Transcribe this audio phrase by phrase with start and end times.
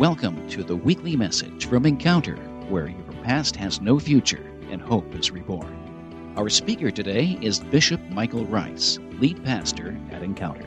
[0.00, 2.36] Welcome to the weekly message from Encounter,
[2.70, 6.32] where your past has no future and hope is reborn.
[6.38, 10.64] Our speaker today is Bishop Michael Rice, lead pastor at Encounter.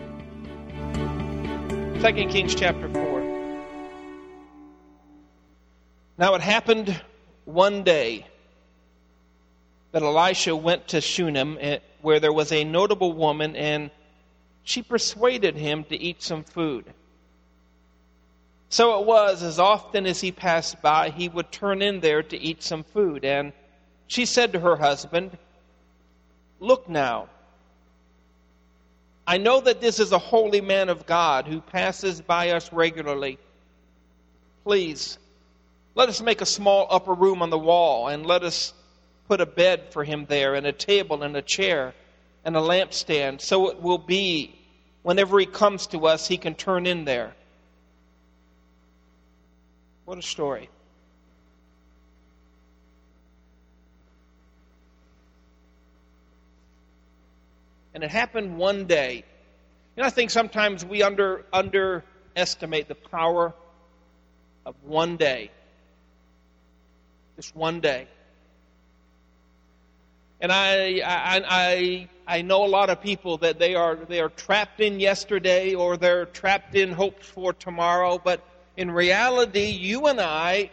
[2.00, 3.22] 2 Kings chapter 4.
[6.20, 7.02] Now it happened
[7.46, 8.28] one day
[9.94, 13.90] that Elisha went to Shunem, eh, where there was a notable woman, and
[14.64, 16.86] she persuaded him to eat some food.
[18.74, 22.36] So it was, as often as he passed by, he would turn in there to
[22.36, 23.24] eat some food.
[23.24, 23.54] And
[24.08, 25.38] she said to her husband,
[26.60, 27.30] Look now,
[29.28, 33.38] I know that this is a holy man of God who passes by us regularly.
[34.64, 35.20] Please,
[35.94, 38.74] let us make a small upper room on the wall, and let us
[39.28, 41.94] put a bed for him there, and a table, and a chair,
[42.44, 44.60] and a lampstand, so it will be
[45.04, 47.36] whenever he comes to us, he can turn in there.
[50.06, 50.70] What a story.
[57.94, 59.24] And it happened one day.
[59.96, 63.54] Know, I think sometimes we under, underestimate the power
[64.66, 65.52] of one day.
[67.36, 68.08] Just one day.
[70.42, 74.30] And I, I, I, I know a lot of people that they are, they are
[74.30, 78.42] trapped in yesterday or they're trapped in hopes for tomorrow, but
[78.76, 80.72] in reality, you and I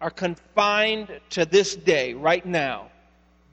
[0.00, 2.90] are confined to this day, right now.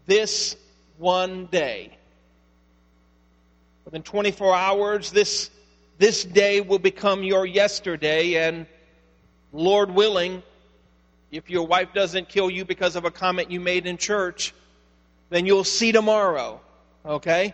[0.05, 0.55] This
[0.97, 1.97] one day.
[3.83, 5.49] Within 24 hours, this,
[5.97, 8.65] this day will become your yesterday, and
[9.51, 10.43] Lord willing,
[11.31, 14.53] if your wife doesn't kill you because of a comment you made in church,
[15.29, 16.61] then you'll see tomorrow.
[17.05, 17.53] Okay?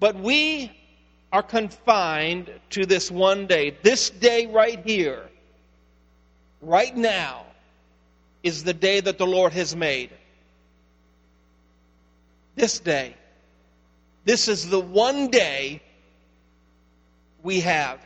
[0.00, 0.70] But we
[1.34, 3.76] are confined to this one day.
[3.82, 5.28] This day right here,
[6.62, 7.44] right now,
[8.44, 10.10] is the day that the Lord has made.
[12.54, 13.16] This day.
[14.24, 15.82] This is the one day
[17.42, 17.98] we have.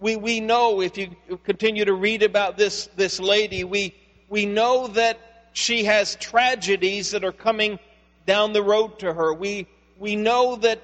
[0.00, 1.14] We, we know, if you
[1.44, 3.94] continue to read about this, this lady, we,
[4.28, 7.78] we know that she has tragedies that are coming
[8.26, 9.32] down the road to her.
[9.32, 9.68] We,
[10.00, 10.82] we know that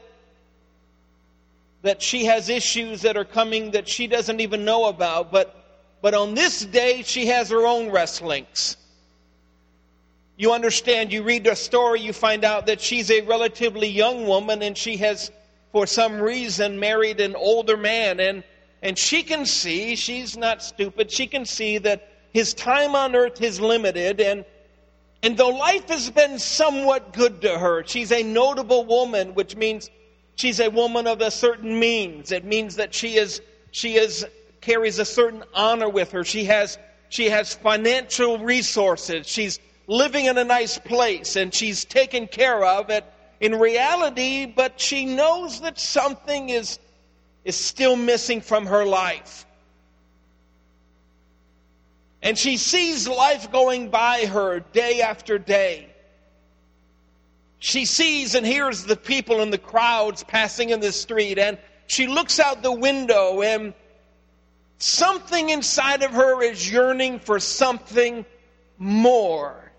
[1.86, 5.54] that she has issues that are coming that she doesn't even know about, but,
[6.02, 8.76] but on this day, she has her own wrestlings.
[10.36, 14.62] You understand, you read the story, you find out that she's a relatively young woman
[14.62, 15.30] and she has,
[15.70, 18.18] for some reason, married an older man.
[18.18, 18.42] And,
[18.82, 23.40] and she can see, she's not stupid, she can see that his time on earth
[23.40, 24.20] is limited.
[24.20, 24.44] And,
[25.22, 29.88] and though life has been somewhat good to her, she's a notable woman, which means
[30.36, 32.30] She's a woman of a certain means.
[32.30, 34.26] It means that she is, she is,
[34.60, 36.24] carries a certain honor with her.
[36.24, 39.26] She has, she has financial resources.
[39.26, 43.04] She's living in a nice place and she's taken care of it
[43.40, 46.78] in reality, but she knows that something is,
[47.44, 49.46] is still missing from her life.
[52.22, 55.95] And she sees life going by her day after day.
[57.58, 62.06] She sees and hears the people in the crowds passing in the street, and she
[62.06, 63.74] looks out the window, and
[64.78, 68.26] something inside of her is yearning for something
[68.78, 69.72] more.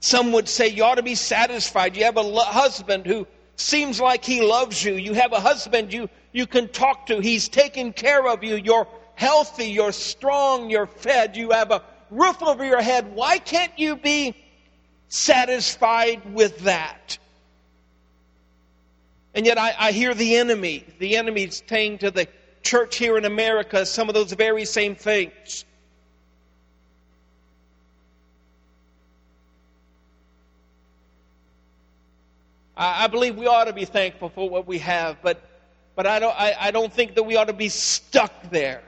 [0.00, 1.96] Some would say you ought to be satisfied.
[1.96, 3.26] You have a husband who
[3.56, 4.94] seems like he loves you.
[4.94, 7.20] You have a husband you, you can talk to.
[7.20, 8.56] He's taking care of you.
[8.56, 9.66] You're healthy.
[9.66, 10.70] You're strong.
[10.70, 11.36] You're fed.
[11.36, 13.14] You have a roof over your head.
[13.14, 14.36] Why can't you be
[15.08, 17.18] satisfied with that.
[19.34, 22.26] And yet I, I, hear the enemy, the enemy saying to the
[22.62, 25.64] church here in America some of those very same things.
[32.76, 35.42] I, I believe we ought to be thankful for what we have, but,
[35.94, 38.82] but I, don't, I, I don't think that we ought to be stuck there.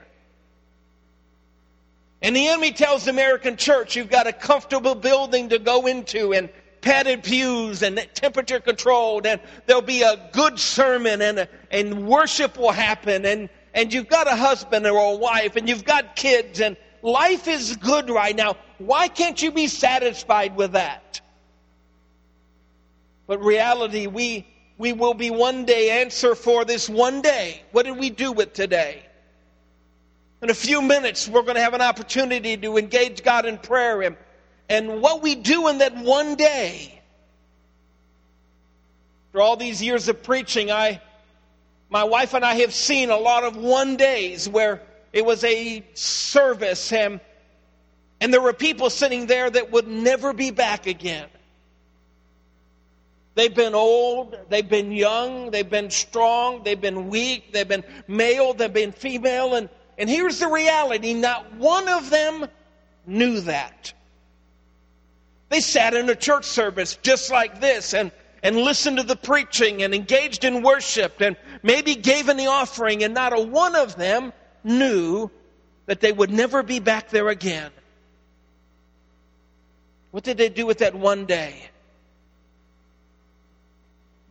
[2.21, 6.33] And the enemy tells the American church you've got a comfortable building to go into
[6.33, 6.49] and
[6.81, 12.71] padded pews and temperature controlled and there'll be a good sermon and, and worship will
[12.71, 16.75] happen and, and you've got a husband or a wife and you've got kids and
[17.01, 18.55] life is good right now.
[18.77, 21.21] Why can't you be satisfied with that?
[23.27, 24.47] But reality, we,
[24.77, 27.61] we will be one day answer for this one day.
[27.71, 29.03] What did we do with today?
[30.41, 34.01] In a few minutes, we're going to have an opportunity to engage God in prayer.
[34.01, 34.17] And,
[34.67, 36.99] and what we do in that one day,
[39.29, 40.99] after all these years of preaching, I
[41.91, 44.81] My wife and I have seen a lot of one days where
[45.13, 47.19] it was a service and,
[48.19, 51.27] and there were people sitting there that would never be back again.
[53.35, 58.53] They've been old, they've been young, they've been strong, they've been weak, they've been male,
[58.53, 59.69] they've been female, and,
[60.01, 62.47] and here's the reality not one of them
[63.05, 63.93] knew that.
[65.49, 68.11] They sat in a church service just like this and,
[68.41, 73.13] and listened to the preaching and engaged in worship and maybe gave the offering, and
[73.13, 74.33] not a one of them
[74.63, 75.29] knew
[75.85, 77.69] that they would never be back there again.
[80.09, 81.69] What did they do with that one day?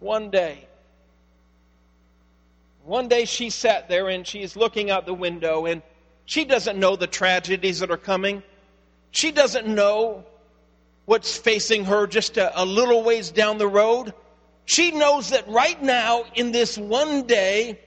[0.01, 0.67] One day.
[2.91, 5.81] One day she sat there and she's looking out the window and
[6.25, 8.43] she doesn't know the tragedies that are coming.
[9.13, 10.25] She doesn't know
[11.05, 14.13] what's facing her just a, a, little ways down the road.
[14.65, 17.79] She knows that right now, in this one day,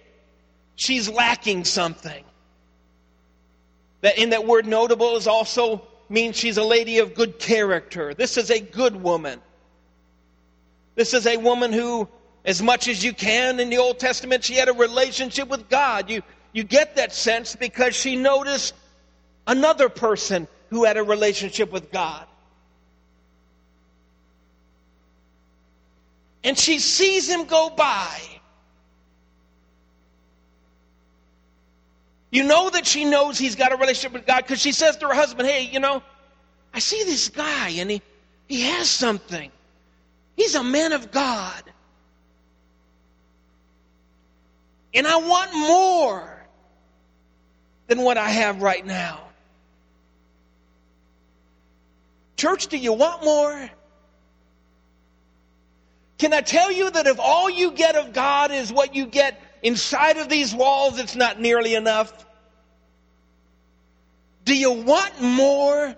[0.77, 2.23] she's lacking something.
[3.99, 8.13] That in that word notable is also means she's a lady of good character.
[8.13, 9.41] This is a good woman.
[10.95, 12.07] This is a woman who,
[12.45, 16.09] as much as you can in the Old Testament, she had a relationship with God.
[16.09, 18.73] You, you get that sense because she noticed
[19.47, 22.25] another person who had a relationship with God.
[26.43, 28.19] And she sees him go by.
[32.31, 35.07] You know that she knows he's got a relationship with God because she says to
[35.07, 36.01] her husband, Hey, you know,
[36.73, 38.01] I see this guy and he,
[38.47, 39.51] he has something.
[40.35, 41.63] He's a man of God.
[44.93, 46.45] And I want more
[47.87, 49.21] than what I have right now.
[52.37, 53.69] Church, do you want more?
[56.17, 59.41] Can I tell you that if all you get of God is what you get
[59.61, 62.25] inside of these walls, it's not nearly enough?
[64.45, 65.95] Do you want more?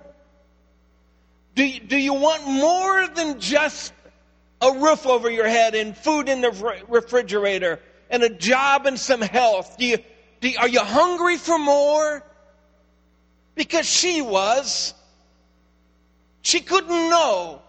[1.55, 3.93] Do you, do you want more than just
[4.61, 7.79] a roof over your head and food in the refrigerator
[8.09, 9.77] and a job and some health?
[9.77, 9.97] Do you,
[10.41, 12.23] do you, are you hungry for more?
[13.55, 14.93] Because she was.
[16.41, 17.61] She couldn't know.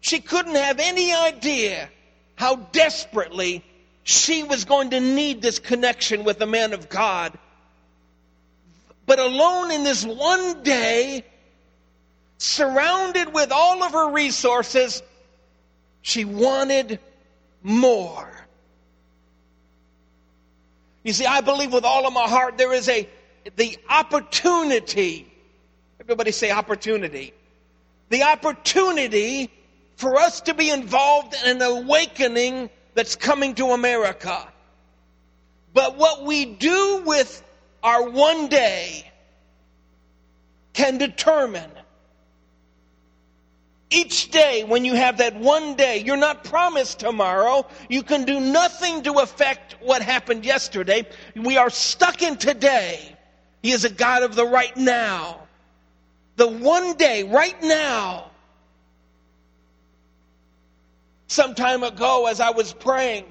[0.00, 1.88] She couldn't have any idea
[2.36, 3.62] how desperately
[4.02, 7.38] she was going to need this connection with the man of God.
[9.04, 11.24] But alone in this one day,
[12.38, 15.02] surrounded with all of her resources,
[16.00, 16.98] she wanted
[17.62, 18.30] more.
[21.02, 23.08] You see, I believe with all of my heart there is a
[23.56, 25.26] the opportunity.
[25.98, 27.32] Everybody say opportunity.
[28.10, 29.50] The opportunity
[29.96, 34.46] for us to be involved in an awakening that's coming to America.
[35.72, 37.42] But what we do with
[37.82, 39.10] our one day
[40.72, 41.70] can determine
[43.90, 47.66] each day, when you have that one day, you're not promised tomorrow.
[47.88, 51.06] You can do nothing to affect what happened yesterday.
[51.34, 53.16] We are stuck in today.
[53.62, 55.40] He is a God of the right now.
[56.36, 58.30] The one day, right now.
[61.26, 63.24] Some time ago, as I was praying,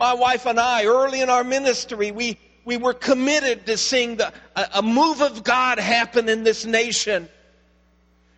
[0.00, 4.32] my wife and I, early in our ministry, we, we were committed to seeing the,
[4.56, 7.28] a, a move of God happen in this nation.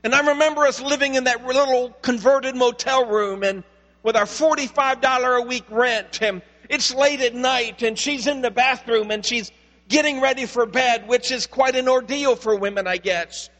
[0.02, 3.64] And I remember us living in that little converted motel room and
[4.02, 6.22] with our $45 a week rent.
[6.22, 9.52] And it's late at night and she's in the bathroom and she's
[9.88, 13.50] getting ready for bed, which is quite an ordeal for women, I guess.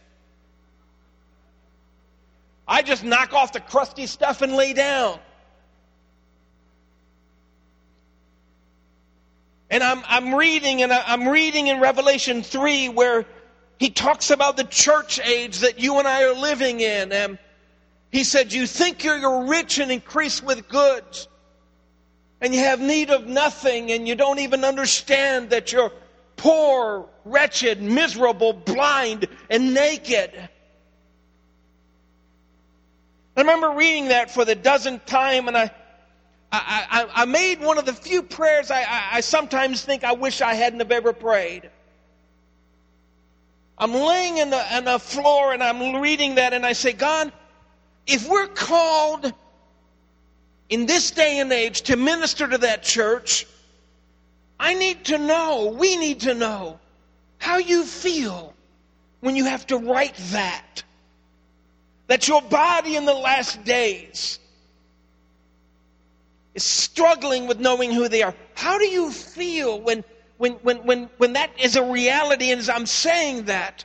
[2.67, 5.19] I just knock off the crusty stuff and lay down.
[9.69, 13.27] And I'm, I'm reading and I'm reading in Revelation 3 where
[13.81, 17.13] he talks about the church age that you and I are living in.
[17.13, 17.39] And
[18.13, 21.29] he said, You think you're rich and increased with goods,
[22.43, 25.91] and you have need of nothing, and you don't even understand that you're
[26.37, 30.31] poor, wretched, miserable, blind, and naked.
[33.35, 35.71] I remember reading that for the dozenth time, and I,
[36.53, 40.13] I, I, I made one of the few prayers I, I, I sometimes think I
[40.13, 41.71] wish I hadn't have ever prayed.
[43.81, 47.33] I'm laying in the, on the floor and I'm reading that and I say, God,
[48.07, 49.33] if we're called
[50.69, 53.47] in this day and age to minister to that church,
[54.59, 56.79] I need to know, we need to know
[57.39, 58.53] how you feel
[59.21, 60.83] when you have to write that.
[62.09, 64.39] That your body in the last days
[66.55, 68.35] is struggling with knowing who they are.
[68.55, 70.05] How do you feel when,
[70.41, 73.85] when, when, when, when that is a reality and as I'm saying that?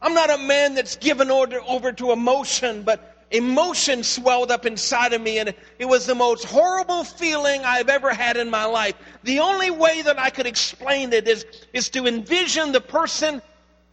[0.00, 5.12] I'm not a man that's given order, over to emotion, but emotion swelled up inside
[5.12, 8.94] of me, and it was the most horrible feeling I've ever had in my life.
[9.22, 13.42] The only way that I could explain it is, is to envision the person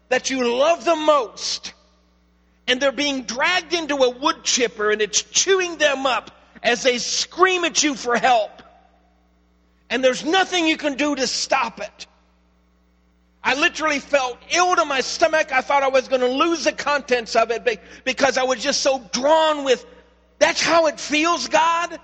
[0.07, 1.73] that you love the most,
[2.67, 6.31] and they're being dragged into a wood chipper, and it's chewing them up
[6.63, 8.56] as they scream at you for help.
[9.89, 12.07] And there's nothing you can do to stop it.
[13.43, 15.53] I literally felt ill to my stomach.
[15.53, 18.81] I thought I was going to lose the contents of it because I was just
[18.81, 19.85] so drawn with
[20.39, 21.99] that's how it feels, God.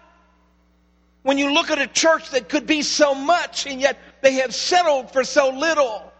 [1.23, 4.55] When you look at a church that could be so much and yet they have
[4.55, 6.11] settled for so little.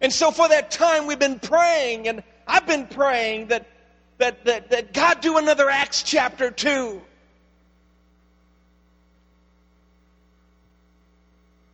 [0.00, 3.66] And so for that time we've been praying and I've been praying that
[4.18, 7.02] that, that, that God do another Acts chapter 2.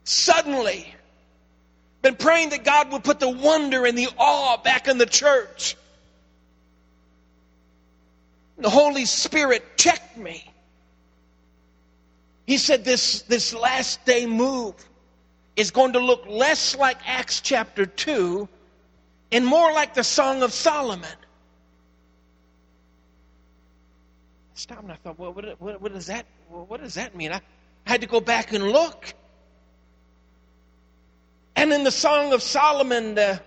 [0.04, 0.92] Suddenly,
[2.02, 5.76] been praying that God would put the wonder and the awe back in the church.
[8.58, 10.52] The Holy Spirit checked me.
[12.46, 14.74] He said this, this last day move
[15.56, 18.48] is going to look less like Acts chapter 2
[19.30, 21.04] and more like the Song of Solomon.
[21.04, 21.14] I
[24.54, 27.32] stopped and I thought, well, what, what, what does that, what does that mean?
[27.32, 27.40] I,
[27.86, 29.14] I had to go back and look.
[31.56, 33.40] And in the Song of Solomon, the,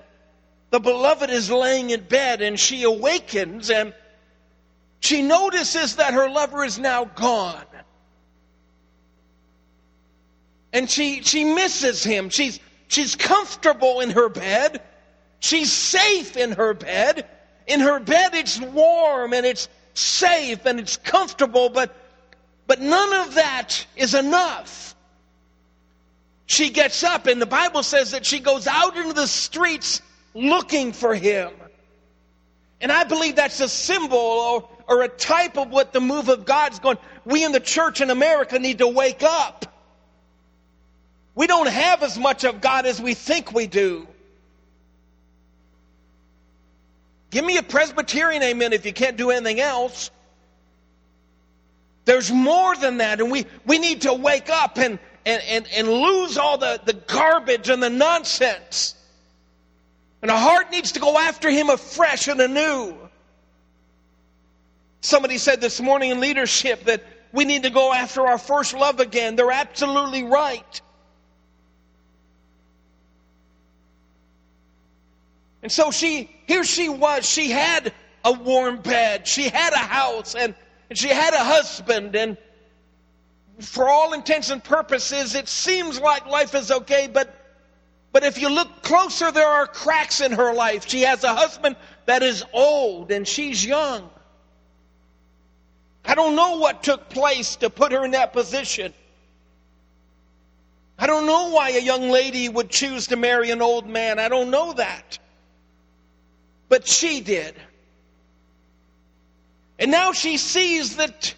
[0.72, 3.94] the beloved is laying in bed and she awakens and
[5.00, 7.64] she notices that her lover is now gone.
[10.74, 12.30] And she, she misses him.
[12.30, 14.82] She's, she's comfortable in her bed.
[15.40, 17.28] She's safe in her bed.
[17.68, 21.96] In her bed, it's warm and it's safe and it's comfortable, but,
[22.68, 24.95] but none of that is enough
[26.46, 30.02] she gets up, and the Bible says that she goes out into the streets
[30.34, 31.52] looking for him.
[32.82, 36.46] And I believe that's a symbol or, or a type of what the move of
[36.46, 36.98] God's going.
[37.24, 39.66] We in the church in America need to wake up.
[41.34, 44.08] We don't have as much of God as we think we do.
[47.32, 50.12] Give me a Presbyterian amen if you can't do anything else.
[52.06, 55.90] There's more than that, and we, we need to wake up and, and, and, and
[55.90, 58.96] lose all the, the garbage and the nonsense.
[60.22, 62.96] And our heart needs to go after Him afresh and anew.
[65.02, 69.00] Somebody said this morning in leadership that we need to go after our first love
[69.00, 69.36] again.
[69.36, 70.82] They're absolutely right.
[75.62, 77.28] And so she, here she was.
[77.28, 77.92] She had
[78.24, 79.28] a warm bed.
[79.28, 80.56] She had a house and,
[80.90, 82.38] and she had a husband and
[83.60, 87.34] for all intents and purposes, it seems like life is okay, but,
[88.12, 90.88] but if you look closer, there are cracks in her life.
[90.88, 94.10] She has a husband that is old and she's young.
[96.04, 98.94] I don't know what took place to put her in that position.
[100.98, 104.20] I don't know why a young lady would choose to marry an old man.
[104.20, 105.20] I don't know that.
[106.70, 107.56] But she did.
[109.78, 111.34] And now she sees that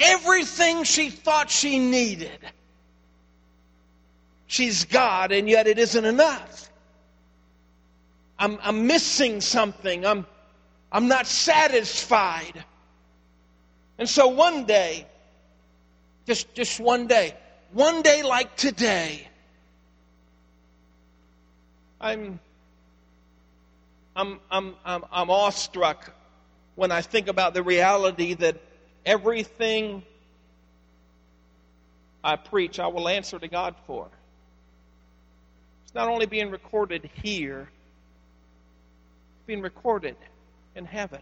[0.00, 2.38] everything she thought she needed.
[4.46, 6.70] She's God, and yet it isn't enough.
[8.38, 10.06] I'm, I'm missing something.
[10.06, 10.26] I'm,
[10.90, 12.64] I'm not satisfied.
[13.98, 15.06] And so one day,
[16.26, 17.34] just, just one day,
[17.72, 19.26] one day like today,
[22.00, 22.38] I'm,
[24.14, 26.14] I'm, I'm, I'm, I'm awestruck
[26.76, 28.56] when I think about the reality that
[29.08, 30.02] Everything
[32.22, 34.06] I preach, I will answer to God for.
[35.86, 37.70] It's not only being recorded here,
[39.32, 40.14] it's being recorded
[40.76, 41.20] in heaven.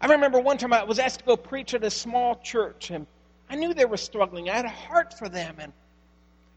[0.00, 3.06] I remember one time I was asked to go preach at a small church, and
[3.50, 4.48] I knew they were struggling.
[4.48, 5.74] I had a heart for them, and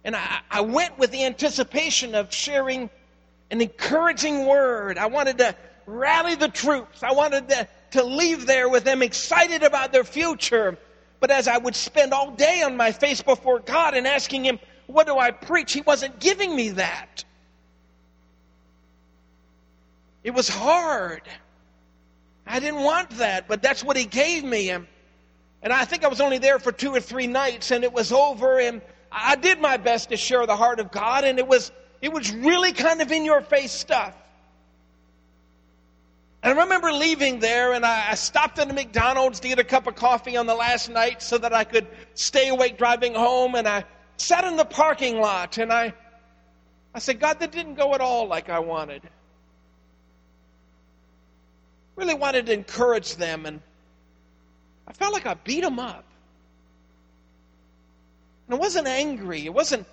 [0.05, 2.89] and I, I went with the anticipation of sharing
[3.51, 4.98] an encouraging word.
[4.98, 7.03] I wanted to rally the troops.
[7.03, 10.77] I wanted to to leave there with them excited about their future.
[11.19, 14.59] But as I would spend all day on my face before God and asking Him,
[14.87, 15.73] What do I preach?
[15.73, 17.23] He wasn't giving me that.
[20.23, 21.21] It was hard.
[22.47, 24.69] I didn't want that, but that's what He gave me.
[24.69, 24.87] And,
[25.63, 28.11] and I think I was only there for two or three nights, and it was
[28.11, 28.59] over.
[28.59, 31.71] And I did my best to share the heart of God, and it was,
[32.01, 34.15] it was really kind of in your face stuff.
[36.45, 39.87] And I remember leaving there, and I, stopped at a McDonald's to get a cup
[39.87, 43.55] of coffee on the last night so that I could stay awake driving home.
[43.55, 43.83] And I
[44.17, 45.91] sat in the parking lot, and I,
[46.93, 49.01] I said, God, that didn't go at all like I wanted.
[51.95, 53.59] Really wanted to encourage them, and
[54.87, 56.05] I felt like I beat them up.
[58.47, 59.45] And I wasn't angry.
[59.45, 59.87] It wasn't,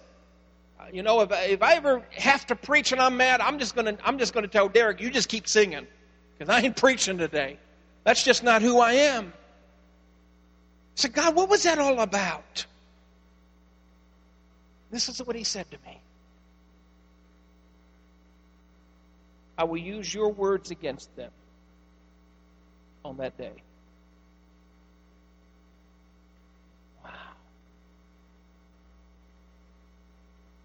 [0.93, 3.97] you know, if, if I ever have to preach and I'm mad, I'm just going
[3.97, 5.87] to I'm just going to tell Derek, you just keep singing
[6.43, 7.57] because I ain't preaching today.
[8.03, 9.33] That's just not who I am.
[10.97, 12.67] Said, God, what was that all about?
[14.91, 16.01] This is what he said to me.
[19.57, 21.31] I will use your words against them
[23.05, 23.63] on that day.
[27.05, 27.11] Wow.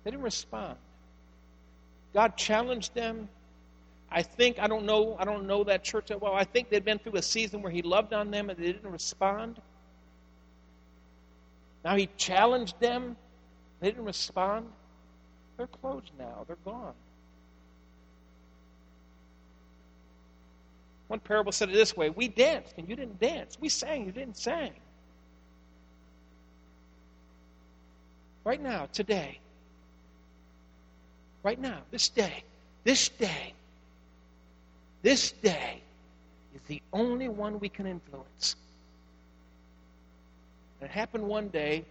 [0.03, 0.77] They didn't respond.
[2.15, 3.29] God challenged them
[4.09, 6.33] I think I don't know I don't know that church that well.
[6.33, 8.91] I think they'd been through a season where he loved on them and they didn't
[8.91, 9.59] respond.
[11.83, 13.15] Now he challenged them.
[13.79, 14.67] They didn't respond.
[15.57, 16.45] They're closed now.
[16.47, 16.93] They're gone.
[21.07, 23.57] One parable said it this way We danced and you didn't dance.
[23.59, 24.73] We sang, you didn't sing.
[28.43, 29.39] Right now, today,
[31.43, 32.43] right now, this day,
[32.85, 33.53] this day,
[35.07, 35.81] this day
[36.53, 38.57] is the only one we can influence.
[40.81, 41.85] It happened one day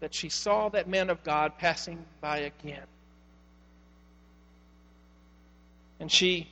[0.00, 2.82] that she saw that man of God passing by again.
[5.98, 6.46] And she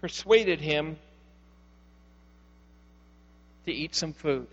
[0.00, 0.96] persuaded him
[3.66, 4.48] to eat some food.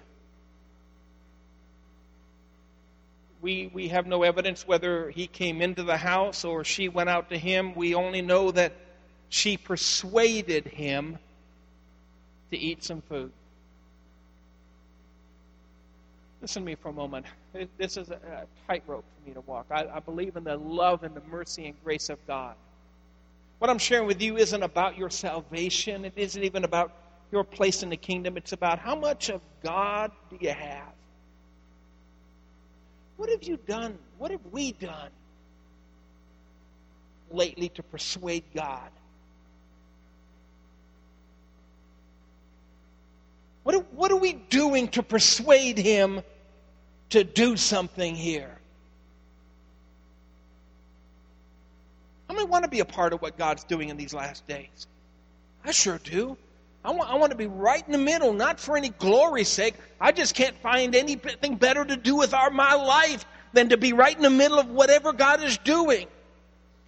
[3.42, 7.32] We, we have no evidence whether he came into the house or she went out
[7.32, 7.74] to him.
[7.74, 8.83] We only know that
[9.34, 11.18] she persuaded him
[12.52, 13.32] to eat some food.
[16.40, 17.25] Listen to me for a moment.
[17.80, 19.66] This is a tightrope for me to walk.
[19.72, 22.53] I, I believe in the love and the mercy and grace of God.
[23.57, 26.92] What I'm sharing with you isn't about your salvation, it isn't even about
[27.31, 28.38] your place in the kingdom.
[28.38, 30.94] It's about how much of God do you have?
[33.18, 33.98] What have you done?
[34.20, 35.10] What have we done
[37.31, 38.92] lately to persuade God?
[43.64, 46.22] What are, what are we doing to persuade him
[47.10, 48.58] to do something here?
[52.28, 54.88] How many want to be a part of what God's doing in these last days?
[55.64, 56.38] I sure do.
[56.84, 59.76] I want, I want to be right in the middle, not for any glory's sake.
[60.02, 63.94] I just can't find anything better to do with our, my life than to be
[63.94, 66.08] right in the middle of whatever God is doing.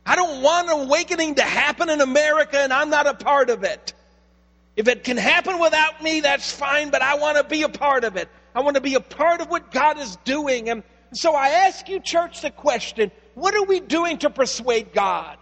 [0.06, 3.64] I don't want an awakening to happen in America and I'm not a part of
[3.64, 3.94] it.
[4.76, 8.04] If it can happen without me, that's fine, but I want to be a part
[8.04, 8.30] of it.
[8.54, 10.70] I want to be a part of what God is doing.
[10.70, 10.84] And
[11.14, 15.38] so I ask you, church, the question what are we doing to persuade God?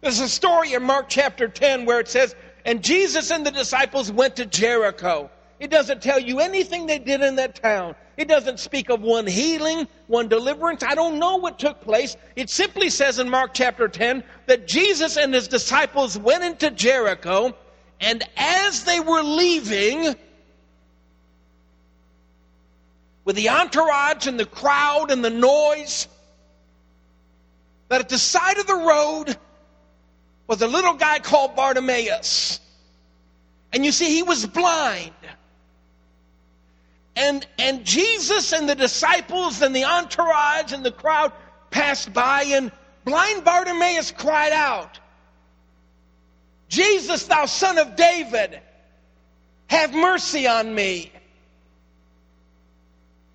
[0.00, 4.10] There's a story in Mark chapter 10 where it says, And Jesus and the disciples
[4.10, 5.30] went to Jericho.
[5.58, 7.94] It doesn't tell you anything they did in that town.
[8.16, 10.82] It doesn't speak of one healing, one deliverance.
[10.82, 12.16] I don't know what took place.
[12.34, 17.54] It simply says in Mark chapter 10 that Jesus and his disciples went into Jericho,
[18.00, 20.14] and as they were leaving,
[23.24, 26.06] with the entourage and the crowd and the noise,
[27.88, 29.36] that at the side of the road
[30.46, 32.60] was a little guy called Bartimaeus.
[33.72, 35.10] And you see, he was blind.
[37.16, 41.32] And, and Jesus and the disciples and the entourage and the crowd
[41.70, 42.70] passed by, and
[43.04, 45.00] blind Bartimaeus cried out,
[46.68, 48.60] Jesus, thou son of David,
[49.68, 51.10] have mercy on me.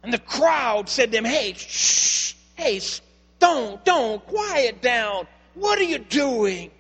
[0.04, 2.82] And the crowd said to him, Hey, shh, hey,
[3.40, 5.28] don't, don't, quiet down.
[5.56, 6.72] What are you doing?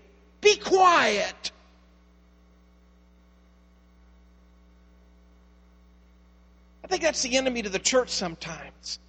[0.42, 1.51] Be quiet.
[6.92, 9.00] Think that's the enemy to the church sometimes.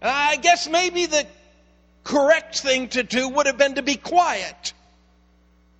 [0.00, 1.26] And I guess maybe the
[2.04, 4.72] correct thing to do would have been to be quiet.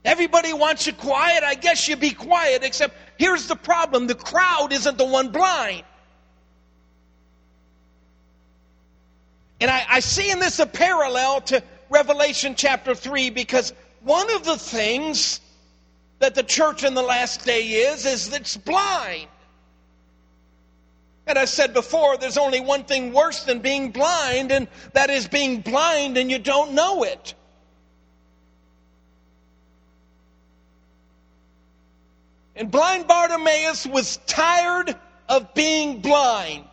[0.04, 1.42] Everybody wants you quiet.
[1.42, 5.84] I guess you be quiet, except here's the problem the crowd isn't the one blind.
[9.60, 14.44] And I, I see in this a parallel to Revelation chapter 3 because one of
[14.44, 15.40] the things
[16.18, 19.28] that the church in the last day is, is it's blind.
[21.26, 25.28] And I said before, there's only one thing worse than being blind, and that is
[25.28, 27.34] being blind and you don't know it.
[32.56, 34.96] And blind Bartimaeus was tired
[35.28, 36.67] of being blind.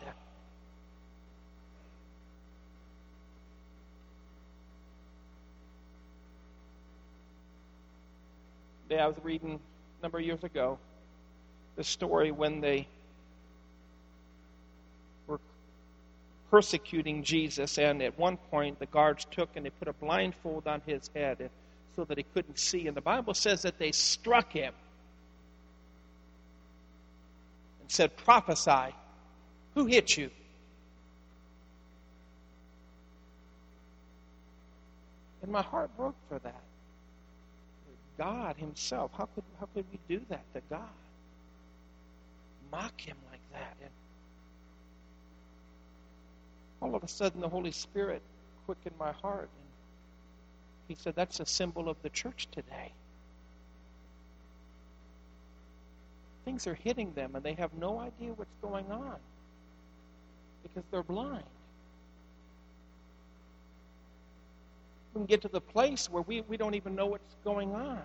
[8.88, 9.58] Yeah, I was reading
[9.98, 10.78] a number of years ago
[11.74, 12.86] the story when they
[15.26, 15.40] were
[16.50, 20.80] persecuting Jesus, and at one point the guards took and they put a blindfold on
[20.86, 21.50] his head
[21.96, 22.86] so that he couldn't see.
[22.86, 24.72] And the Bible says that they struck him
[27.80, 28.94] and said, Prophesy.
[29.74, 30.30] Who hit you?
[35.42, 36.65] And my heart broke for that.
[38.18, 39.10] God Himself.
[39.16, 40.80] How could, how could we do that to God?
[42.70, 43.76] Mock Him like that.
[43.80, 43.90] And
[46.80, 48.22] all of a sudden, the Holy Spirit
[48.66, 49.48] quickened my heart.
[49.48, 49.68] And
[50.88, 52.92] He said, That's a symbol of the church today.
[56.44, 59.16] Things are hitting them, and they have no idea what's going on
[60.62, 61.42] because they're blind.
[65.05, 68.02] We can get to the place where we, we don't even know what's going on.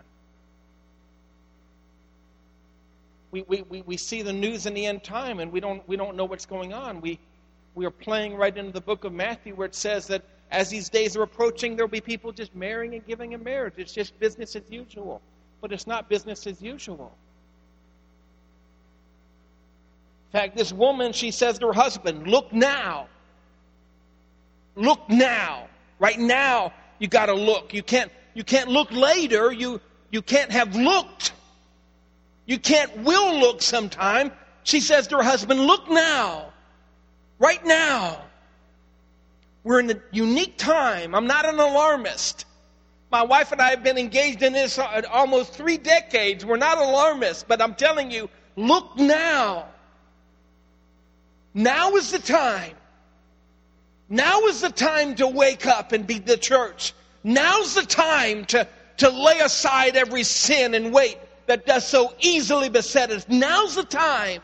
[3.31, 5.95] We, we, we, we see the news in the end time and we don't, we
[5.95, 7.01] don't know what's going on.
[7.01, 7.19] We,
[7.75, 10.89] we are playing right into the book of Matthew where it says that as these
[10.89, 13.75] days are approaching, there will be people just marrying and giving in marriage.
[13.77, 15.21] It's just business as usual.
[15.61, 17.13] But it's not business as usual.
[20.33, 23.07] In fact, this woman, she says to her husband, Look now.
[24.75, 25.67] Look now.
[25.99, 27.73] Right now, you got to look.
[27.73, 29.51] You can't, you can't look later.
[29.51, 31.33] You, you can't have looked.
[32.45, 34.31] You can't will look sometime.
[34.63, 36.53] She says to her husband, Look now.
[37.39, 38.21] Right now.
[39.63, 41.15] We're in a unique time.
[41.15, 42.45] I'm not an alarmist.
[43.11, 46.45] My wife and I have been engaged in this uh, almost three decades.
[46.45, 49.67] We're not alarmists, but I'm telling you, look now.
[51.55, 52.75] Now is the time
[54.11, 56.93] now is the time to wake up and be the church.
[57.23, 62.67] Now's the time to, to lay aside every sin and weight that does so easily
[62.67, 63.25] beset us.
[63.29, 64.41] Now's the time.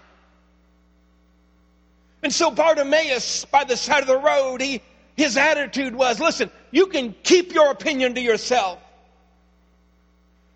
[2.24, 4.82] And so Bartimaeus, by the side of the road, he,
[5.18, 8.80] his attitude was listen, you can keep your opinion to yourself.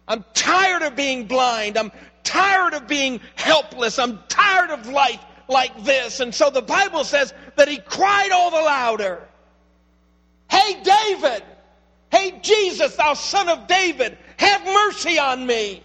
[0.08, 1.78] I'm tired of being blind.
[1.78, 1.91] I'm
[2.24, 4.00] tired of being helpless.
[4.00, 5.19] I'm tired of life
[5.52, 6.20] like this.
[6.20, 9.28] And so the Bible says that he cried all the louder.
[10.50, 11.44] Hey, David!
[12.12, 15.82] Hey, Jesus, thou son of David, have mercy on me.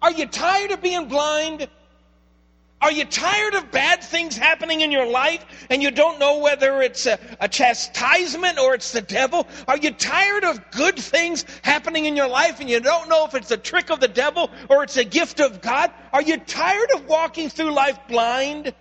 [0.00, 1.68] Are you tired of being blind?
[2.84, 6.82] Are you tired of bad things happening in your life and you don't know whether
[6.82, 9.48] it's a, a, chastisement or it's the devil?
[9.66, 13.34] Are you tired of good things happening in your life and you don't know if
[13.34, 15.92] it's a trick of the devil or it's a gift of God?
[16.12, 18.74] Are you tired of walking through life blind?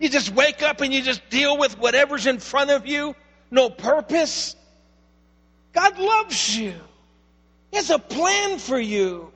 [0.00, 3.14] You just wake up and you just deal with whatever's in front of you,
[3.52, 4.56] no purpose.
[5.72, 6.74] God loves you.
[7.70, 9.32] He has a plan for you.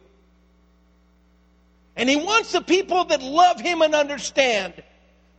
[1.98, 4.72] And he wants the people that love him and understand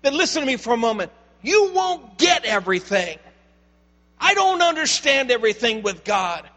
[0.01, 1.11] that listen to me for a moment.
[1.41, 3.17] You won't get everything.
[4.19, 6.47] I don't understand everything with God.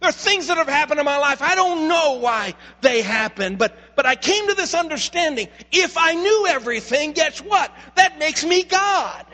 [0.00, 1.42] There are things that have happened in my life.
[1.42, 5.48] I don't know why they happened, but, but I came to this understanding.
[5.70, 7.70] If I knew everything, guess what?
[7.96, 9.26] That makes me God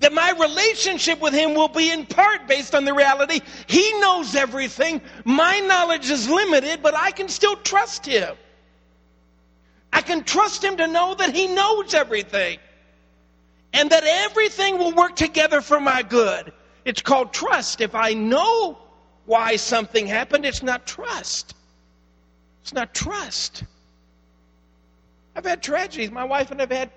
[0.00, 4.34] that my relationship with Him will be in part based on the reality He knows
[4.34, 5.00] everything.
[5.24, 8.36] My knowledge is limited, but I can still trust Him.
[9.92, 12.58] I can trust Him to know that He knows everything
[13.72, 16.52] and that everything will work together for my good.
[16.84, 17.80] It's called trust.
[17.80, 18.78] If I know
[19.26, 21.54] why something happened, it's not trust.
[22.62, 23.64] It's not trust.
[25.34, 26.10] I've had tragedies.
[26.10, 26.90] My wife and I have had,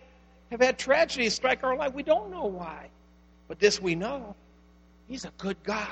[0.52, 1.94] have had tragedies strike our life.
[1.94, 2.90] We don't know why.
[3.48, 4.36] But this we know
[5.08, 5.88] He's a good God.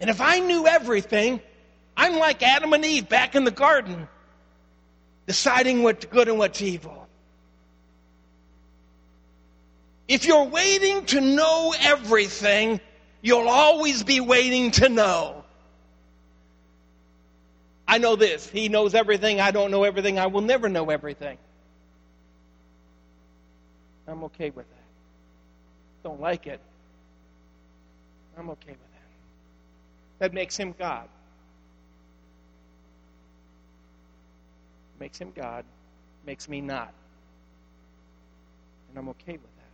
[0.00, 1.40] And if I knew everything,
[1.96, 4.08] I'm like Adam and Eve back in the garden,
[5.26, 7.06] deciding what's good and what's evil.
[10.08, 12.80] If you're waiting to know everything,
[13.22, 15.44] you'll always be waiting to know.
[17.86, 18.48] I know this.
[18.48, 19.40] He knows everything.
[19.40, 20.18] I don't know everything.
[20.18, 21.38] I will never know everything.
[24.10, 24.80] I'm okay with that
[26.02, 26.60] don't like it,
[28.38, 29.00] I'm okay with that.
[30.18, 31.08] That makes him God.
[34.98, 35.64] makes him God,
[36.26, 36.92] makes me not.
[38.90, 39.70] And I'm okay with that.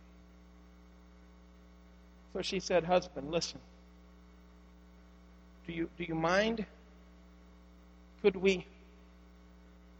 [2.33, 3.59] So she said, Husband, listen.
[5.67, 6.65] Do you, do you mind?
[8.21, 8.65] Could we,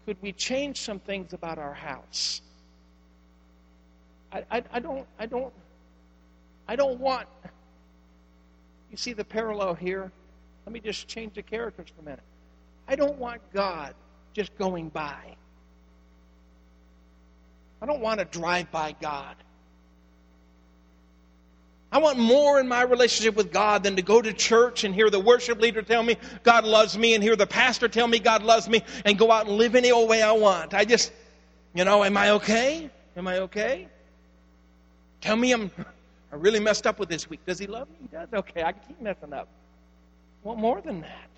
[0.06, 2.42] could we change some things about our house?
[4.32, 5.54] I, I, I don't I don't
[6.68, 7.28] I don't want
[8.92, 10.12] you see the parallel here?
[10.66, 12.24] Let me just change the characters for a minute.
[12.88, 13.94] I don't want God
[14.34, 15.36] just going by.
[17.82, 19.36] I don't want to drive by God.
[21.92, 25.10] I want more in my relationship with God than to go to church and hear
[25.10, 28.44] the worship leader tell me God loves me and hear the pastor tell me God
[28.44, 30.74] loves me and go out and live any old way I want.
[30.74, 31.14] I just,
[31.74, 32.90] you know, am I okay?
[33.16, 33.88] Am I okay?
[35.22, 35.72] Tell me I'm
[36.32, 37.40] I really messed up with this week.
[37.46, 37.96] Does he love me?
[38.02, 38.28] He does.
[38.34, 39.48] Okay, I can keep messing up.
[40.44, 41.30] Want more than that.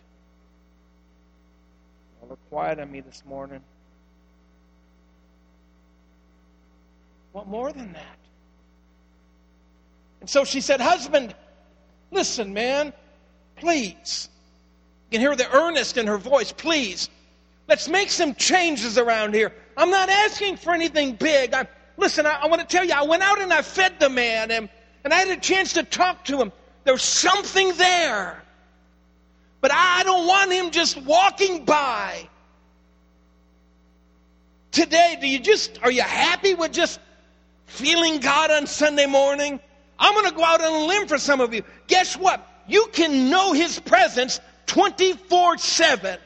[2.19, 3.61] Well, look quiet on me this morning.
[7.31, 8.17] What more than that.
[10.21, 11.35] And so she said, Husband,
[12.11, 12.91] listen, man,
[13.55, 14.29] please.
[15.09, 16.51] You can hear the earnest in her voice.
[16.51, 17.09] Please,
[17.67, 19.53] let's make some changes around here.
[19.77, 21.53] I'm not asking for anything big.
[21.53, 21.67] I,
[21.99, 24.51] listen, I, I want to tell you, I went out and I fed the man,
[24.51, 24.69] and,
[25.03, 26.51] and I had a chance to talk to him.
[26.83, 28.41] There's something there.
[29.61, 32.27] But I don't want him just walking by.
[34.71, 36.99] Today, do you just, are you happy with just
[37.65, 39.59] feeling God on Sunday morning?
[39.97, 41.63] I'm going to go out on a limb for some of you.
[41.87, 42.47] Guess what?
[42.67, 46.17] You can know His presence 24 7.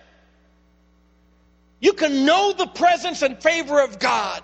[1.79, 4.43] You can know the presence and favor of God.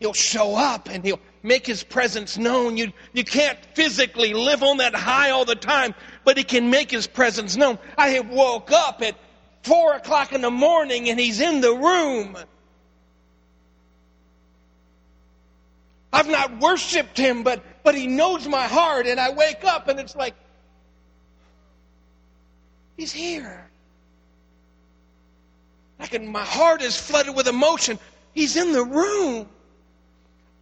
[0.00, 2.76] He'll show up and he'll make his presence known.
[2.76, 6.90] You, you can't physically live on that high all the time, but he can make
[6.90, 7.78] his presence known.
[7.96, 9.16] I have woke up at
[9.62, 12.36] four o'clock in the morning and he's in the room.
[16.12, 20.00] I've not worshiped him, but, but he knows my heart, and I wake up and
[20.00, 20.34] it's like,
[22.96, 23.68] he's here.
[26.00, 27.98] Like my heart is flooded with emotion.
[28.32, 29.48] He's in the room.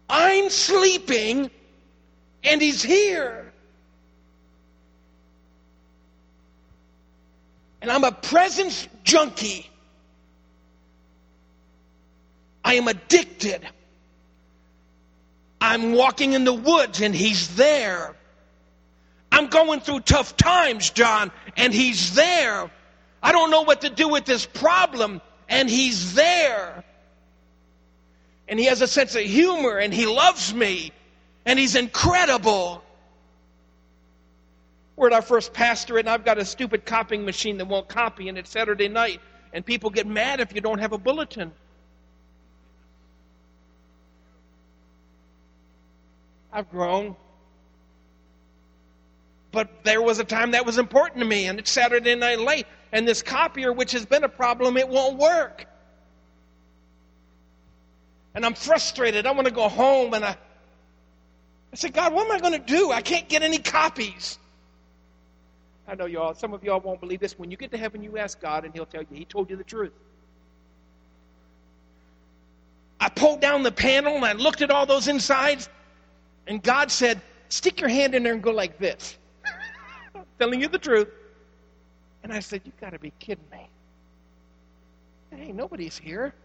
[0.09, 1.51] I'm sleeping,
[2.43, 3.51] and he's here.
[7.81, 9.69] And I'm a presence junkie.
[12.63, 13.65] I am addicted.
[15.61, 18.13] I'm walking in the woods and he's there.
[19.31, 22.69] I'm going through tough times, John, and he's there.
[23.21, 26.83] I don't know what to do with this problem, and he's there.
[28.47, 30.91] And he has a sense of humor, and he loves me,
[31.45, 32.83] and he's incredible.
[34.95, 38.29] We're at our first pastorate, and I've got a stupid copying machine that won't copy,
[38.29, 39.21] and it's Saturday night,
[39.53, 41.51] and people get mad if you don't have a bulletin.
[46.51, 47.15] I've grown.
[49.51, 52.65] But there was a time that was important to me, and it's Saturday night late,
[52.91, 55.65] and this copier, which has been a problem, it won't work.
[58.37, 59.25] And I'm frustrated.
[59.25, 62.59] I want to go home, and I, I said, God, what am I going to
[62.59, 62.91] do?
[62.91, 64.37] I can't get any copies.
[65.87, 67.39] I know y'all, some of y'all won't believe this.
[67.39, 69.55] When you get to heaven, you ask God, and He'll tell you, He told you
[69.55, 69.91] the truth.
[72.99, 75.67] I pulled down the panel and I looked at all those insides,
[76.45, 77.19] and God said,
[77.49, 79.17] Stick your hand in there and go like this.
[80.39, 81.07] Telling you the truth.
[82.21, 83.67] And I said, You've got to be kidding me.
[85.31, 86.35] Hey, nobody's here.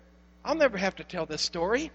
[0.44, 1.90] I'll never have to tell this story.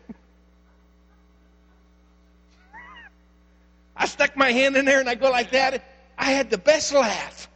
[3.96, 5.84] I stuck my hand in there and I go like that.
[6.18, 7.50] I had the best laugh.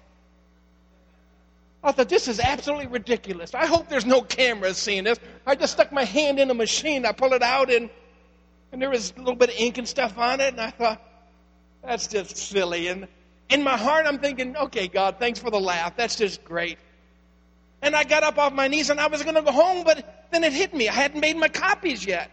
[1.84, 3.56] I thought, this is absolutely ridiculous.
[3.56, 5.20] I hope there's no cameras seeing this.
[5.48, 7.06] I just stuck my hand in a machine.
[7.06, 7.90] I pull it out and
[8.72, 11.02] and there was a little bit of ink and stuff on it, and I thought,
[11.84, 12.88] that's just silly.
[12.88, 13.08] And
[13.50, 15.98] in my heart, I'm thinking, okay, God, thanks for the laugh.
[15.98, 16.78] That's just great.
[17.82, 20.28] And I got up off my knees and I was going to go home, but
[20.32, 20.88] then it hit me.
[20.88, 22.30] I hadn't made my copies yet.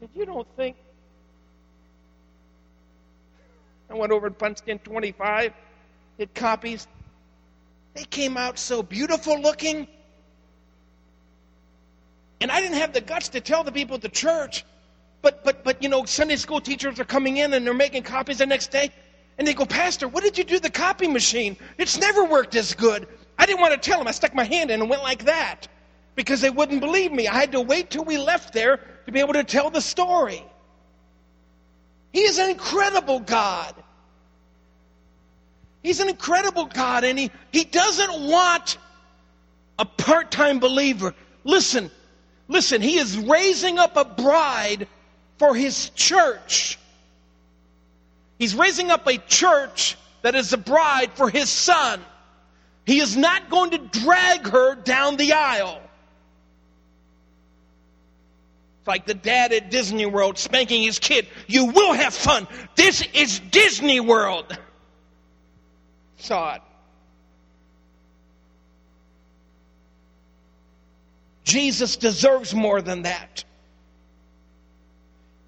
[0.00, 0.76] Did you don't think?
[3.88, 5.52] I went over and punched in 25,
[6.18, 6.86] hit copies.
[7.94, 9.86] They came out so beautiful looking.
[12.40, 14.64] And I didn't have the guts to tell the people at the church.
[15.22, 18.38] But, but, but, you know, Sunday school teachers are coming in and they're making copies
[18.38, 18.90] the next day.
[19.38, 21.56] And they go, Pastor, what did you do to the copy machine?
[21.78, 23.06] It's never worked as good.
[23.38, 24.08] I didn't want to tell them.
[24.08, 25.68] I stuck my hand in and went like that
[26.14, 27.28] because they wouldn't believe me.
[27.28, 30.44] I had to wait till we left there to be able to tell the story.
[32.12, 33.74] He is an incredible God.
[35.82, 38.78] He's an incredible God, and He, he doesn't want
[39.78, 41.14] a part time believer.
[41.42, 41.90] Listen,
[42.48, 44.88] listen, He is raising up a bride
[45.38, 46.78] for His church.
[48.38, 52.00] He's raising up a church that is a bride for His Son.
[52.86, 55.80] He is not going to drag her down the aisle.
[58.80, 61.26] It's like the dad at Disney World spanking his kid.
[61.46, 62.46] You will have fun.
[62.76, 64.58] This is Disney World.
[66.18, 66.62] Saw it.
[71.44, 73.44] Jesus deserves more than that.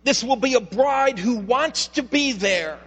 [0.05, 2.79] This will be a bride who wants to be there.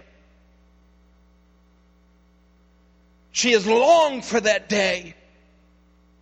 [3.32, 5.14] She has longed for that day.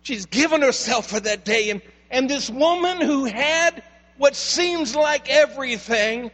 [0.03, 1.69] She's given herself for that day.
[1.69, 3.83] And, and this woman who had
[4.17, 6.31] what seems like everything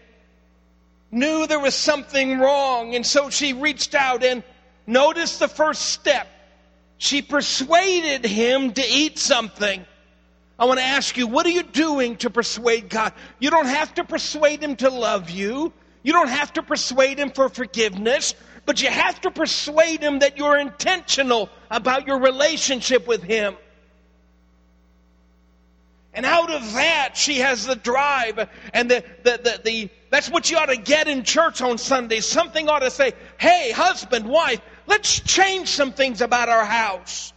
[1.11, 2.95] knew there was something wrong.
[2.95, 4.43] And so she reached out and
[4.87, 6.27] noticed the first step.
[6.97, 9.85] She persuaded him to eat something.
[10.57, 13.13] I want to ask you, what are you doing to persuade God?
[13.39, 15.73] You don't have to persuade Him to love you.
[16.01, 20.37] You don't have to persuade Him for forgiveness, but you have to persuade Him that
[20.37, 23.55] you're intentional about your relationship with Him.
[26.15, 30.49] And out of that, she has the drive and the, the, the, the, that's what
[30.49, 32.21] you ought to get in church on Sunday.
[32.21, 37.33] Something ought to say, hey, husband, wife, let's change some things about our house.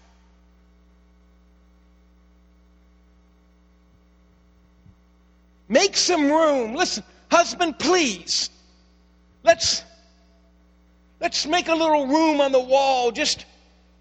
[5.69, 6.75] Make some room.
[6.75, 8.49] Listen, husband, please.
[9.43, 9.83] Let's
[11.21, 13.11] let's make a little room on the wall.
[13.11, 13.45] Just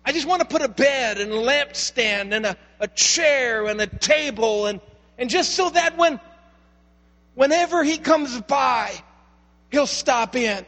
[0.05, 3.81] I just want to put a bed and a lampstand and a, a chair and
[3.81, 4.79] a table and,
[5.17, 6.19] and just so that when
[7.35, 8.91] whenever he comes by,
[9.69, 10.65] he'll stop in.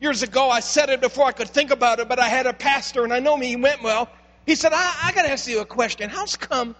[0.00, 2.52] Years ago, I said it before I could think about it, but I had a
[2.52, 4.08] pastor, and I know me, he went well.
[4.44, 6.10] He said, I, I got to ask you a question.
[6.10, 6.76] How's come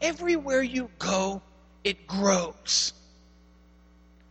[0.00, 1.42] everywhere you go,
[1.84, 2.94] it grows?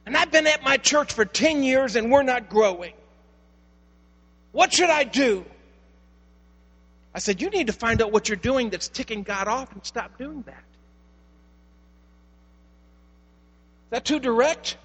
[0.06, 2.94] And I've been at my church for 10 years and we're not growing.
[4.52, 5.46] What should I do?
[7.14, 9.86] I said, You need to find out what you're doing that's ticking God off and
[9.86, 10.64] stop doing that.
[13.86, 14.78] Is that too direct?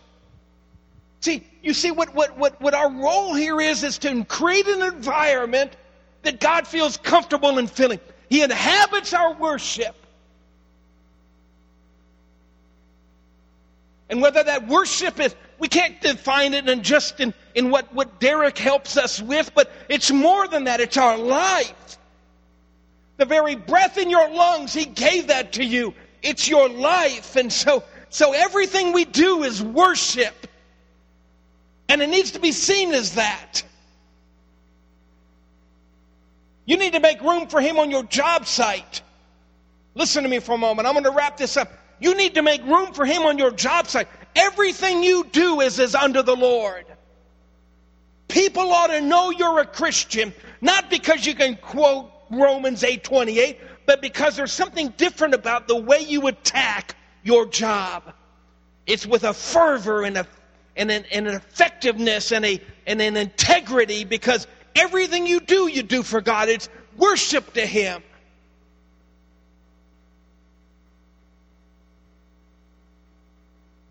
[1.21, 4.83] See, you see what, what, what, what our role here is is to create an
[4.83, 5.77] environment
[6.23, 8.01] that God feels comfortable in filling.
[8.29, 9.95] He inhabits our worship.
[14.09, 18.21] And whether that worship is, we can't define it in just in, in what, what
[18.21, 20.81] Derek helps us with, but it's more than that.
[20.81, 21.99] It's our life.
[23.17, 25.95] The very breath in your lungs, He gave that to you.
[26.23, 27.37] It's your life.
[27.37, 30.47] And so, so everything we do is worship.
[31.89, 33.63] And it needs to be seen as that.
[36.67, 39.01] You need to make room for him on your job site.
[39.95, 40.87] Listen to me for a moment.
[40.87, 41.73] I'm going to wrap this up.
[41.99, 44.09] You need to make room for him on your job site.
[44.35, 46.85] Everything you do is, is under the Lord.
[48.29, 54.03] People ought to know you're a Christian, not because you can quote Romans 8:28, but
[54.03, 58.13] because there's something different about the way you attack your job.
[58.87, 60.27] It's with a fervor and, a,
[60.77, 65.83] and, an, and an effectiveness and, a, and an integrity because Everything you do, you
[65.83, 66.51] do for God.
[66.51, 68.03] It's worship to Him.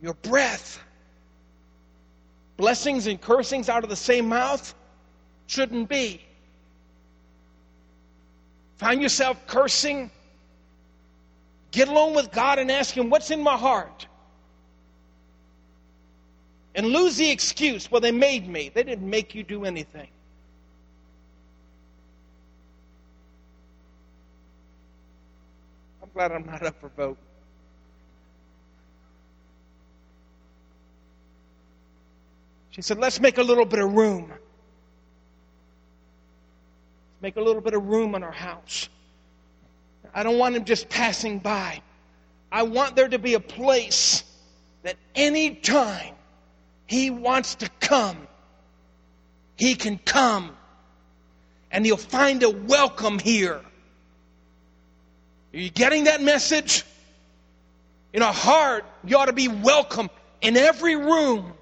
[0.01, 0.84] Your breath,
[2.58, 4.73] blessings and cursings out of the same mouth,
[5.47, 6.21] shouldn't be.
[8.77, 10.12] Find yourself cursing,
[11.71, 14.08] get alone with God and ask Him, What's in my heart?
[16.75, 18.69] And lose the excuse, Well, they made me.
[18.73, 20.10] They didn't make you do anything.
[26.03, 27.17] I'm glad I'm not up for vote.
[32.75, 34.27] She said, let's make a little bit of room.
[34.27, 34.41] Let's
[37.21, 38.89] Make a little bit of room in our house.
[40.13, 41.81] I don't want him just passing by.
[42.52, 44.25] I want there to be a place
[44.83, 46.15] that any time
[46.85, 48.27] he wants to come,
[49.56, 50.54] he can come.
[51.71, 53.62] And he'll find a welcome here.
[55.54, 56.83] Are you getting that message?
[58.12, 60.10] In our heart, you ought to be welcome
[60.41, 61.54] in every room.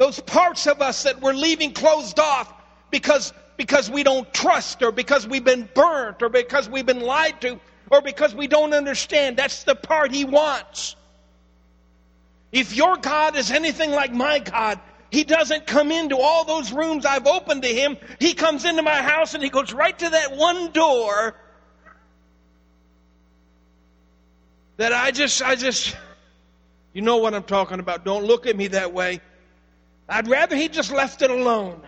[0.00, 2.50] Those parts of us that we're leaving closed off
[2.90, 7.38] because, because we don't trust or because we've been burnt or because we've been lied
[7.42, 9.36] to or because we don't understand.
[9.36, 10.96] That's the part he wants.
[12.50, 14.80] If your God is anything like my God,
[15.10, 17.98] he doesn't come into all those rooms I've opened to him.
[18.18, 21.36] He comes into my house and he goes right to that one door
[24.78, 25.94] that I just, I just,
[26.94, 28.06] you know what I'm talking about.
[28.06, 29.20] Don't look at me that way.
[30.10, 31.80] I'd rather he just left it alone.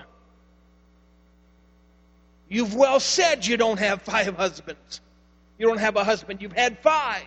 [2.49, 5.01] You've well said you don't have five husbands.
[5.59, 7.25] You don't have a husband, you've had five.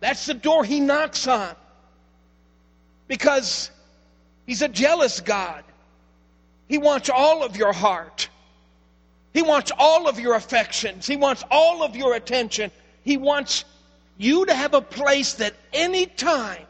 [0.00, 1.54] That's the door he knocks on.
[3.08, 3.70] Because
[4.46, 5.62] he's a jealous God.
[6.68, 8.28] He wants all of your heart.
[9.32, 11.06] He wants all of your affections.
[11.06, 12.72] He wants all of your attention.
[13.04, 13.64] He wants
[14.18, 16.66] you to have a place that any time.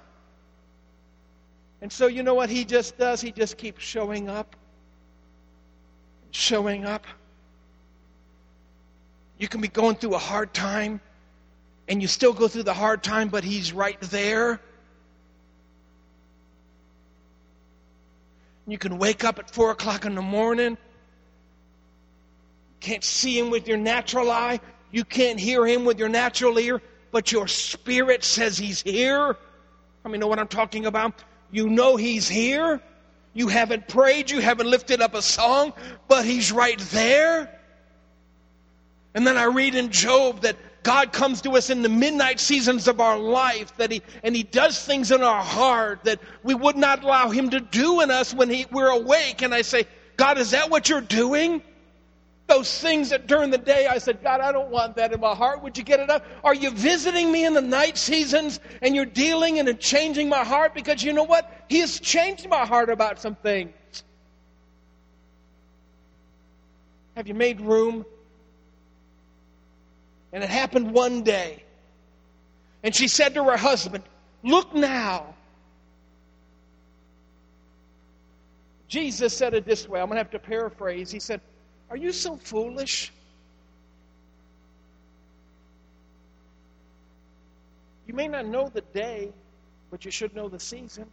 [1.82, 3.20] And so, you know what he just does?
[3.20, 4.56] He just keeps showing up,
[6.30, 7.06] showing up.
[9.38, 11.00] You can be going through a hard time,
[11.88, 14.60] and you still go through the hard time, but he's right there.
[18.66, 20.76] You can wake up at 4 o'clock in the morning.
[22.80, 24.60] Can't see him with your natural eye.
[24.90, 26.80] You can't hear him with your natural ear,
[27.12, 29.36] but your spirit says he's here.
[30.04, 31.22] I mean, know what I'm talking about?
[31.50, 32.80] You know he's here.
[33.34, 35.74] You haven't prayed, you haven't lifted up a song,
[36.08, 37.50] but he's right there.
[39.14, 42.86] And then I read in Job that God comes to us in the midnight seasons
[42.86, 46.76] of our life that he, and He does things in our heart that we would
[46.76, 49.42] not allow Him to do in us when he, we're awake.
[49.42, 49.86] And I say,
[50.16, 51.60] God, is that what you're doing?
[52.46, 55.34] Those things that during the day I said, God, I don't want that in my
[55.34, 55.62] heart.
[55.62, 56.24] Would you get it up?
[56.44, 60.72] Are you visiting me in the night seasons and you're dealing and changing my heart?
[60.72, 61.52] Because you know what?
[61.68, 63.72] He has changed my heart about some things.
[67.16, 68.04] Have you made room
[70.36, 71.62] and it happened one day.
[72.82, 74.04] And she said to her husband,
[74.42, 75.34] Look now.
[78.86, 79.98] Jesus said it this way.
[79.98, 81.10] I'm going to have to paraphrase.
[81.10, 81.40] He said,
[81.90, 83.12] Are you so foolish?
[88.06, 89.32] You may not know the day,
[89.90, 91.06] but you should know the season.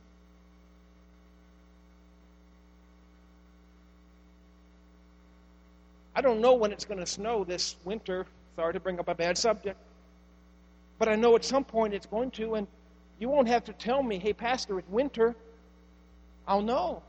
[6.15, 8.25] I don't know when it's going to snow this winter.
[8.55, 9.79] Sorry to bring up a bad subject.
[10.99, 12.67] But I know at some point it's going to, and
[13.19, 15.35] you won't have to tell me, hey, Pastor, it's winter.
[16.47, 17.01] I'll know.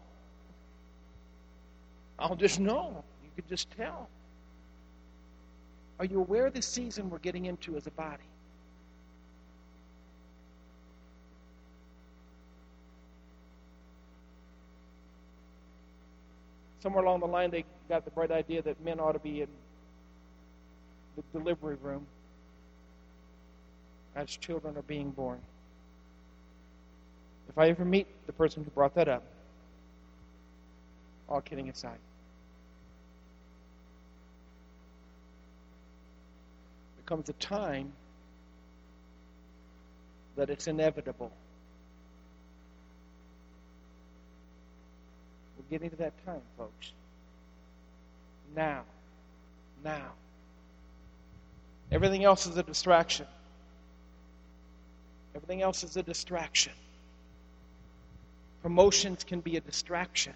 [2.19, 3.05] I'll just know.
[3.37, 4.09] Could just tell.
[5.99, 8.23] Are you aware of the season we're getting into as a body?
[16.81, 19.49] Somewhere along the line, they got the bright idea that men ought to be in
[21.17, 22.07] the delivery room
[24.15, 25.41] as children are being born.
[27.49, 29.23] If I ever meet the person who brought that up,
[31.29, 31.99] all kidding aside,
[37.07, 37.93] comes a time
[40.37, 41.31] that it's inevitable.
[45.57, 46.93] We're getting to that time, folks.
[48.57, 48.83] Now.
[49.85, 50.13] Now.
[51.93, 53.27] Everything else is a distraction.
[55.35, 56.73] Everything else is a distraction.
[58.63, 60.33] Promotions can be a distraction.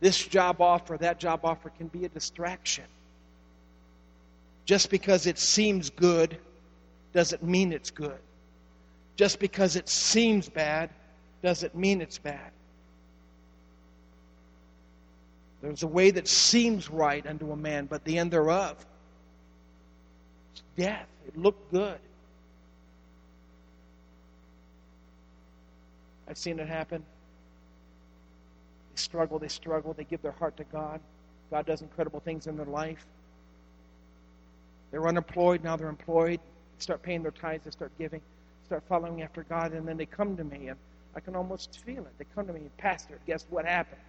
[0.00, 2.84] This job offer, that job offer can be a distraction.
[4.66, 6.36] Just because it seems good
[7.14, 8.18] doesn't mean it's good.
[9.16, 10.90] Just because it seems bad
[11.42, 12.50] doesn't mean it's bad.
[15.62, 18.76] There's a way that seems right unto a man, but the end thereof
[20.54, 21.06] is death.
[21.28, 21.98] It looked good.
[26.28, 27.04] I've seen it happen.
[28.92, 31.00] They struggle, they struggle, they give their heart to God.
[31.50, 33.06] God does incredible things in their life.
[34.90, 36.40] They're unemployed, now they're employed.
[36.78, 38.20] Start paying their tithes, they start giving,
[38.66, 40.78] start following after God, and then they come to me, and
[41.14, 42.12] I can almost feel it.
[42.18, 44.00] They come to me, Pastor, guess what happened?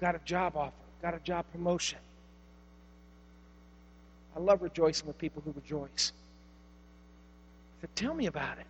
[0.00, 0.72] Got a job offer,
[1.02, 1.98] got a job promotion.
[4.36, 6.12] I love rejoicing with people who rejoice.
[7.78, 8.66] I said, Tell me about it.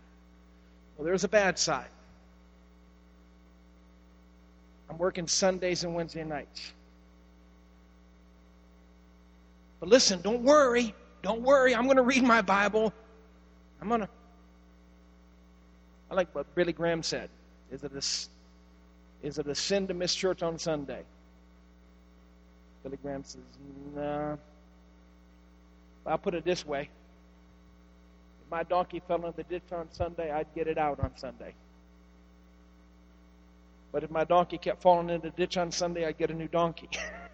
[0.97, 1.89] Well, there's a bad side.
[4.89, 6.73] I'm working Sundays and Wednesday nights.
[9.81, 10.95] But listen, don't worry.
[11.23, 11.75] Don't worry.
[11.75, 12.93] I'm going to read my Bible.
[13.81, 14.09] I'm going to.
[16.11, 17.31] I like what Billy Graham said.
[17.71, 21.03] Is it, a, is it a sin to miss church on Sunday?
[22.83, 23.43] Billy Graham says,
[23.95, 24.39] no.
[26.07, 26.89] I'll put it this way
[28.43, 31.55] If my donkey fell in the ditch on Sunday, I'd get it out on Sunday.
[33.93, 36.49] But if my donkey kept falling in the ditch on Sunday, I'd get a new
[36.49, 36.89] donkey.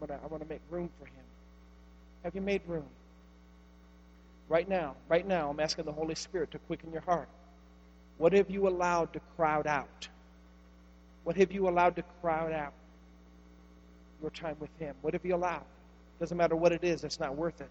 [0.00, 1.24] I'm gonna, I want to make room for him.
[2.24, 2.86] Have you made room?
[4.48, 7.28] Right now, right now, I'm asking the Holy Spirit to quicken your heart.
[8.16, 10.08] What have you allowed to crowd out?
[11.24, 12.72] What have you allowed to crowd out
[14.22, 14.94] your time with Him?
[15.02, 15.64] What have you allowed?
[16.18, 17.68] Doesn't matter what it is, it's not worth it.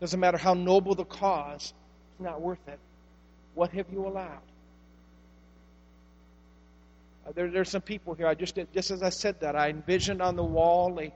[0.00, 1.72] Doesn't matter how noble the cause,
[2.12, 2.78] it's not worth it.
[3.54, 4.42] What have you allowed?
[7.26, 8.26] Uh, there, there's some people here.
[8.26, 11.12] I just just as I said that, I envisioned on the wall a,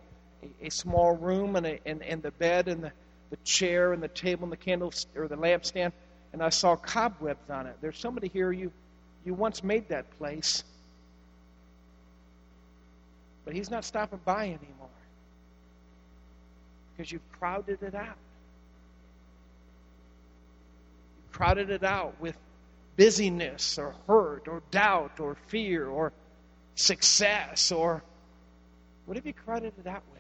[0.62, 2.93] a, small room and, a, and, and the bed and the,
[3.30, 5.93] the chair and the table and the candles or the lampstand,
[6.32, 7.76] and I saw cobwebs on it.
[7.80, 8.72] There's somebody here you
[9.24, 10.64] you once made that place,
[13.45, 14.88] but he's not stopping by anymore
[16.97, 18.16] because you've crowded it out
[21.16, 22.36] You crowded it out with
[22.97, 26.12] busyness or hurt or doubt or fear or
[26.74, 28.03] success or
[29.07, 30.20] what have you crowded it out with?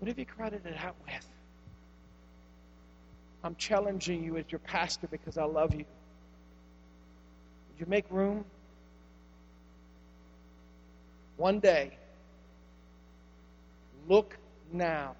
[0.00, 1.26] What have you crowded it out with?
[3.44, 5.84] I'm challenging you as your pastor because I love you.
[7.68, 8.44] Would you make room?
[11.36, 11.92] One day,
[14.08, 14.38] look
[14.72, 15.16] now.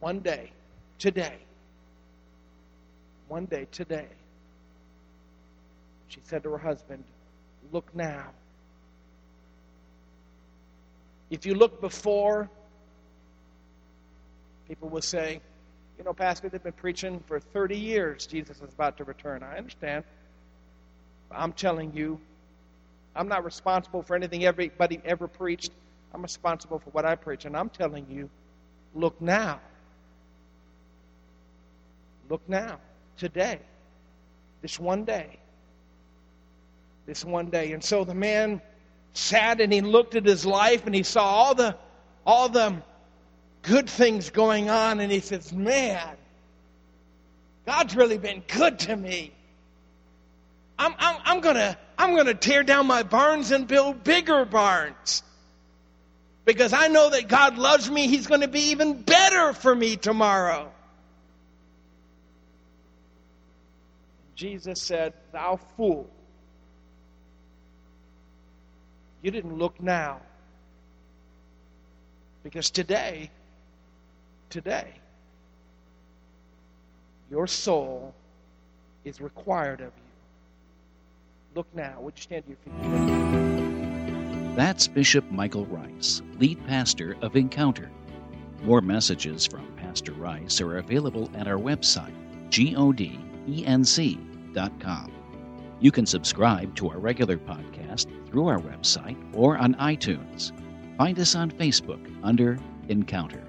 [0.00, 0.50] One day,
[0.98, 1.38] today,
[3.28, 4.08] one day, today,
[6.08, 7.04] she said to her husband,
[7.70, 8.30] Look now.
[11.32, 12.50] If you look before,
[14.68, 15.40] people will say,
[15.96, 19.42] You know, Pastor, they've been preaching for 30 years Jesus is about to return.
[19.42, 20.04] I understand.
[21.30, 22.20] I'm telling you,
[23.16, 25.72] I'm not responsible for anything everybody ever preached.
[26.12, 27.46] I'm responsible for what I preach.
[27.46, 28.28] And I'm telling you,
[28.94, 29.58] look now.
[32.28, 32.78] Look now,
[33.16, 33.58] today,
[34.60, 35.38] this one day.
[37.06, 37.72] This one day.
[37.72, 38.60] And so the man
[39.14, 41.76] sat and he looked at his life and he saw all the
[42.26, 42.82] all the
[43.62, 46.16] good things going on and he says, Man,
[47.66, 49.32] God's really been good to me.
[50.78, 55.22] I'm, I'm, I'm gonna I'm gonna tear down my barns and build bigger barns.
[56.44, 60.72] Because I know that God loves me, He's to be even better for me tomorrow.
[64.34, 66.10] Jesus said, Thou fool,
[69.22, 70.20] you didn't look now.
[72.42, 73.30] Because today,
[74.50, 74.88] today,
[77.30, 78.12] your soul
[79.04, 80.02] is required of you.
[81.54, 82.00] Look now.
[82.00, 82.72] Would you stand to your feet?
[84.56, 87.90] That's Bishop Michael Rice, lead pastor of Encounter.
[88.62, 92.12] More messages from Pastor Rice are available at our website,
[92.50, 93.12] godenc.com.
[95.82, 100.52] You can subscribe to our regular podcast through our website or on iTunes.
[100.96, 102.56] Find us on Facebook under
[102.88, 103.42] Encounter.